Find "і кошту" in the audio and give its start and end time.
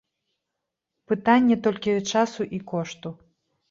2.59-3.19